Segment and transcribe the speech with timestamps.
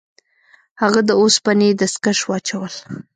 [0.81, 2.73] هغه د اوسپنې دستکش واچول.